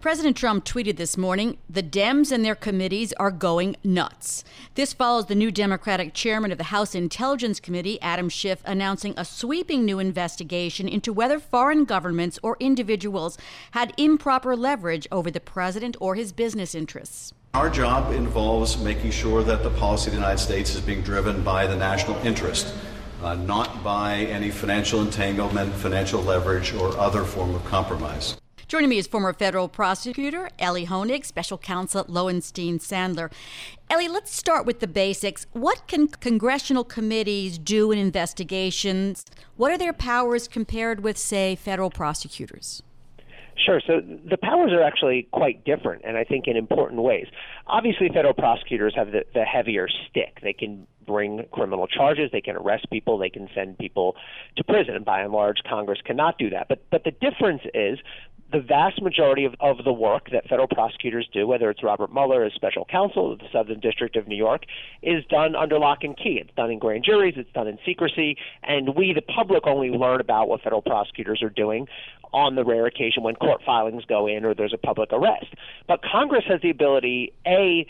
[0.00, 4.42] President Trump tweeted this morning the Dems and their committees are going nuts.
[4.74, 9.26] This follows the new Democratic chairman of the House Intelligence Committee, Adam Schiff, announcing a
[9.26, 13.36] sweeping new investigation into whether foreign governments or individuals
[13.72, 17.34] had improper leverage over the president or his business interests.
[17.52, 21.44] Our job involves making sure that the policy of the United States is being driven
[21.44, 22.74] by the national interest,
[23.22, 28.38] uh, not by any financial entanglement, financial leverage, or other form of compromise.
[28.70, 33.32] Joining me is former federal prosecutor Elie Honig, special counsel at Lowenstein Sandler.
[33.90, 35.44] Elie, let's start with the basics.
[35.50, 39.24] What can congressional committees do in investigations?
[39.56, 42.80] What are their powers compared with, say, federal prosecutors?
[43.66, 43.80] Sure.
[43.84, 47.26] So the powers are actually quite different, and I think in important ways.
[47.66, 50.38] Obviously, federal prosecutors have the, the heavier stick.
[50.44, 54.14] They can bring criminal charges, they can arrest people, they can send people
[54.56, 54.94] to prison.
[54.94, 56.68] And by and large, Congress cannot do that.
[56.68, 57.98] But but the difference is
[58.52, 62.44] the vast majority of, of the work that federal prosecutors do, whether it's Robert Mueller
[62.44, 64.64] as special counsel of the Southern District of New York,
[65.02, 66.38] is done under lock and key.
[66.40, 70.20] It's done in grand juries, it's done in secrecy, and we, the public, only learn
[70.20, 71.86] about what federal prosecutors are doing
[72.32, 75.52] on the rare occasion when court filings go in or there's a public arrest.
[75.88, 77.86] But Congress has the ability, A,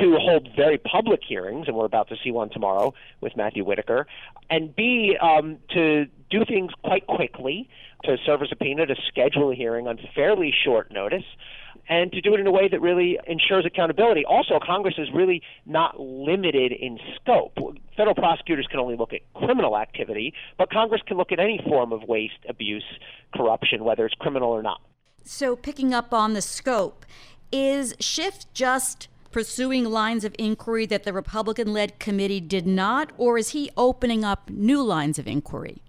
[0.00, 4.06] to hold very public hearings, and we're about to see one tomorrow with Matthew Whitaker,
[4.50, 7.68] and B, um, to do things quite quickly,
[8.04, 11.24] to serve a subpoena, to schedule a hearing on fairly short notice,
[11.88, 14.24] and to do it in a way that really ensures accountability.
[14.24, 17.56] Also, Congress is really not limited in scope.
[17.96, 21.92] Federal prosecutors can only look at criminal activity, but Congress can look at any form
[21.92, 22.84] of waste, abuse,
[23.34, 24.80] corruption, whether it's criminal or not.
[25.24, 27.06] So, picking up on the scope,
[27.50, 33.36] is Schiff just pursuing lines of inquiry that the Republican led committee did not, or
[33.36, 35.82] is he opening up new lines of inquiry?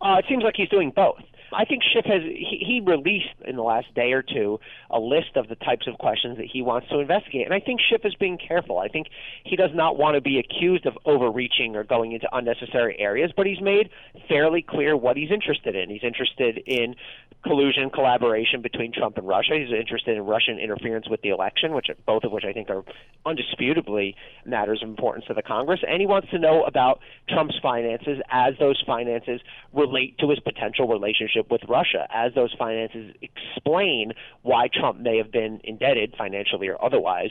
[0.00, 1.22] Uh, it seems like he's doing both.
[1.52, 4.58] I think Schiff has he, he released in the last day or two
[4.90, 7.80] a list of the types of questions that he wants to investigate, and I think
[7.80, 8.78] Schiff is being careful.
[8.78, 9.06] I think
[9.44, 13.46] he does not want to be accused of overreaching or going into unnecessary areas, but
[13.46, 13.90] he's made
[14.28, 15.88] fairly clear what he's interested in.
[15.88, 16.96] He's interested in
[17.44, 19.54] collusion, collaboration between Trump and Russia.
[19.54, 22.82] He's interested in Russian interference with the election, which both of which I think are
[23.24, 28.18] undisputably matters of importance to the Congress, and he wants to know about Trump's finances
[28.30, 29.40] as those finances
[29.72, 34.12] relate to his potential relationship with Russia as those finances explain
[34.42, 37.30] why Trump may have been indebted financially or otherwise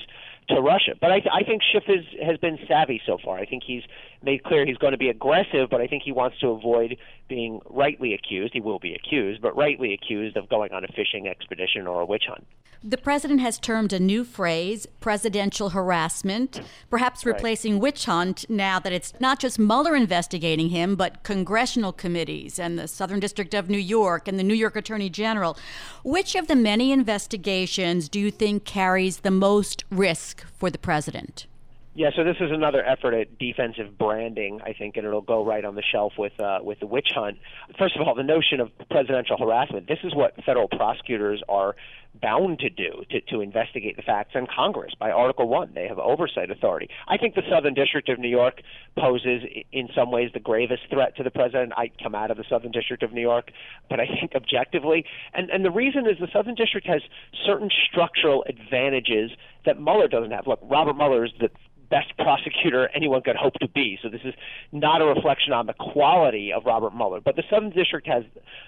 [0.49, 0.93] to Russia.
[0.99, 3.37] But I, I think Schiff is, has been savvy so far.
[3.37, 3.83] I think he's
[4.21, 6.97] made clear he's going to be aggressive, but I think he wants to avoid
[7.27, 8.53] being rightly accused.
[8.53, 12.05] He will be accused, but rightly accused of going on a fishing expedition or a
[12.05, 12.45] witch hunt.
[12.83, 17.81] The president has termed a new phrase, presidential harassment, perhaps replacing right.
[17.81, 22.87] witch hunt now that it's not just Mueller investigating him, but congressional committees and the
[22.87, 25.57] Southern District of New York and the New York Attorney General.
[26.03, 31.47] Which of the many investigations do you think carries the most risk for the president?
[31.97, 35.65] Yeah, so this is another effort at defensive branding, I think, and it'll go right
[35.65, 37.39] on the shelf with uh, with the witch hunt.
[37.79, 39.87] First of all, the notion of presidential harassment.
[39.87, 41.75] This is what federal prosecutors are
[42.21, 45.71] bound to do to, to investigate the facts in Congress by Article One.
[45.73, 46.89] They have oversight authority.
[47.07, 48.61] I think the Southern District of New York
[48.97, 51.73] poses, in some ways, the gravest threat to the president.
[51.77, 53.51] I come out of the Southern District of New York,
[53.89, 57.01] but I think objectively, and and the reason is the Southern District has
[57.45, 59.31] certain structural advantages
[59.65, 60.47] that Mueller doesn't have.
[60.47, 61.49] Look, Robert Mueller is the
[61.89, 63.97] best prosecutor anyone could hope to be.
[64.01, 64.33] So this is
[64.71, 67.21] not a reflection on the quality of Robert Mueller.
[67.21, 68.23] But the Southern District has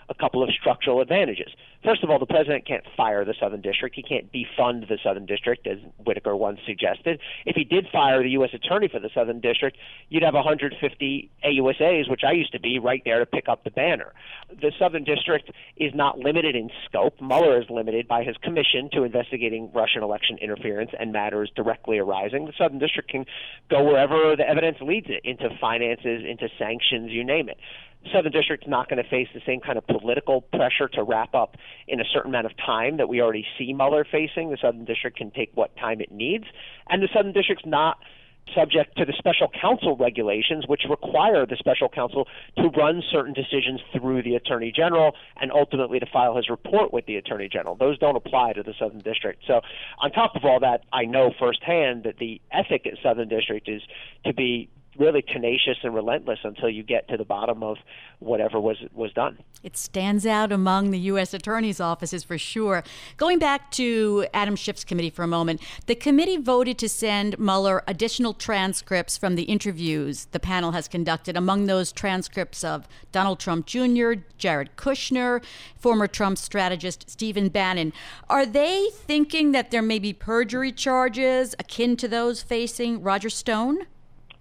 [0.10, 1.50] a couple of structural advantages.
[1.84, 3.96] First of all, the president can't fire the Southern District.
[3.96, 7.20] He can't defund the Southern District, as Whitaker once suggested.
[7.46, 8.52] If he did fire the U.S.
[8.54, 9.78] Attorney for the Southern District,
[10.10, 13.72] you'd have 150 AUSAs, which I used to be, right there to pick up the
[13.72, 14.14] banner.
[14.50, 17.16] The Southern District is not limited in scope.
[17.22, 22.46] Mueller is limited by his commission to investigating Russian election interference and matters directly arising.
[22.46, 23.26] The Southern District can
[23.70, 27.58] go wherever the evidence leads it into finances, into sanctions, you name it.
[28.14, 31.58] Southern District's not going to face the same kind of political pressure to wrap up
[31.88, 34.50] in a certain amount of time that we already see Mueller facing.
[34.50, 36.46] The Southern District can take what time it needs,
[36.90, 38.00] and the Southern District's not
[38.56, 43.80] subject to the special counsel regulations, which require the special counsel to run certain decisions
[43.94, 47.76] through the attorney general and ultimately to file his report with the attorney general.
[47.76, 49.44] Those don't apply to the Southern District.
[49.46, 49.62] So,
[50.00, 53.82] on top of all that, I know firsthand that the ethic at Southern District is
[54.26, 57.78] to be really tenacious and relentless until you get to the bottom of
[58.20, 59.38] whatever was was done.
[59.64, 61.34] It stands out among the U.S.
[61.34, 62.84] attorney's offices for sure.
[63.18, 67.84] Going back to Adam Schiff's committee for a moment, the committee voted to send Mueller
[67.88, 71.36] additional transcripts from the interviews the panel has conducted.
[71.38, 75.44] Among those transcripts of Donald Trump Jr., Jared Kushner,
[75.78, 77.94] former Trump strategist Stephen Bannon.
[78.30, 83.88] Are they thinking that there may be perjury charges akin to those facing Roger Stone?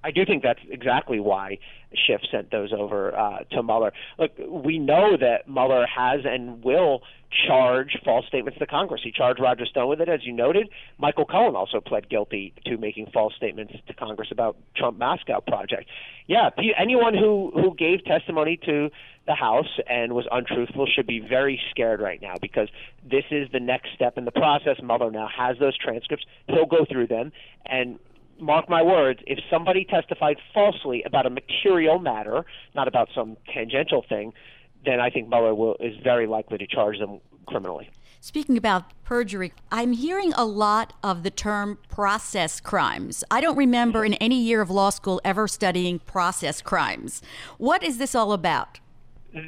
[0.04, 1.58] I do think that's exactly why
[1.92, 3.92] Schiff sent those over uh, to Mueller.
[4.18, 7.02] Look, we know that Mueller has and will
[7.46, 9.00] charge false statements to Congress.
[9.04, 10.68] He charged Roger Stone with it, as you noted.
[10.98, 15.88] Michael Cohen also pled guilty to making false statements to Congress about Trump Moscow project.
[16.26, 18.90] Yeah, anyone who who gave testimony to
[19.26, 22.68] the House and was untruthful should be very scared right now because
[23.04, 24.76] this is the next step in the process.
[24.82, 26.24] Mueller now has those transcripts.
[26.46, 27.32] He'll go through them
[27.66, 27.98] and
[28.40, 32.44] mark my words, if somebody testified falsely about a material matter,
[32.74, 34.32] not about some tangential thing,
[34.84, 37.90] then I think Mueller will, is very likely to charge them criminally.
[38.20, 43.22] Speaking about perjury, I'm hearing a lot of the term process crimes.
[43.30, 47.22] I don't remember in any year of law school ever studying process crimes.
[47.58, 48.80] What is this all about?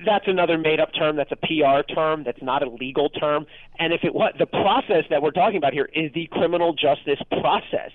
[0.07, 1.17] That's another made up term.
[1.17, 2.23] That's a PR term.
[2.23, 3.47] That's not a legal term.
[3.79, 7.21] And if it what the process that we're talking about here is the criminal justice
[7.41, 7.91] process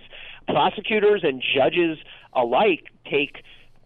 [0.47, 1.97] prosecutors and judges
[2.33, 3.43] alike take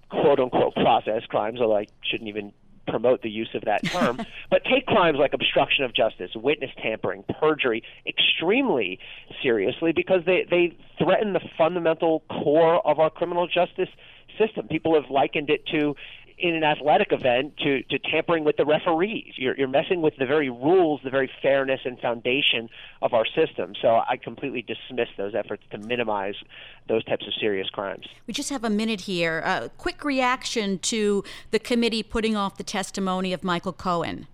[0.10, 2.54] quote unquote process crimes, although I shouldn't even
[2.88, 4.20] promote the use of that term,
[4.50, 9.00] but take crimes like obstruction of justice, witness tampering, perjury extremely
[9.42, 13.90] seriously because they, they threaten the fundamental core of our criminal justice
[14.38, 14.68] system.
[14.68, 15.96] People have likened it to
[16.40, 19.34] in an athletic event to, to tampering with the referees.
[19.36, 22.70] You're, you're messing with the very rules, the very fairness and foundation
[23.02, 23.74] of our system.
[23.82, 26.36] So I completely dismiss those efforts to minimize
[26.88, 28.08] those types of serious crimes.
[28.26, 29.40] We just have a minute here.
[29.40, 34.28] A quick reaction to the committee putting off the testimony of Michael Cohen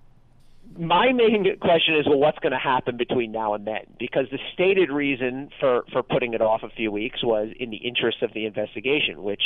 [0.77, 3.86] my main question is well what's going to happen between now and then?
[3.98, 7.77] Because the stated reason for for putting it off a few weeks was in the
[7.77, 9.42] interest of the investigation which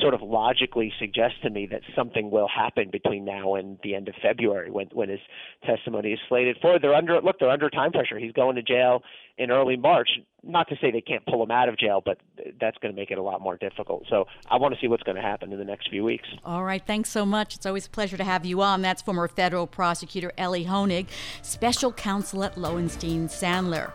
[0.00, 4.08] sort of logically suggests to me that something will happen between now and the end
[4.08, 5.20] of February when when his
[5.66, 8.18] testimony is slated for they're under look they're under time pressure.
[8.18, 9.02] He's going to jail
[9.40, 10.10] in early March.
[10.42, 12.18] Not to say they can't pull him out of jail, but
[12.60, 14.04] that's going to make it a lot more difficult.
[14.08, 16.28] So I want to see what's going to happen in the next few weeks.
[16.44, 16.82] All right.
[16.86, 17.56] Thanks so much.
[17.56, 18.82] It's always a pleasure to have you on.
[18.82, 21.08] That's former federal prosecutor Elie Honig,
[21.42, 23.92] special counsel at Lowenstein Sandler.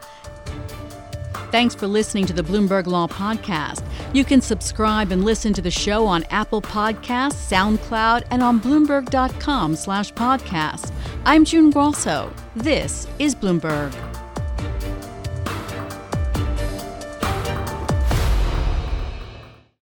[1.51, 3.83] Thanks for listening to the Bloomberg Law Podcast.
[4.13, 9.75] You can subscribe and listen to the show on Apple Podcasts, SoundCloud, and on Bloomberg.com
[9.75, 10.91] slash podcast.
[11.23, 12.33] I'm June Grosso.
[12.55, 13.93] This is Bloomberg.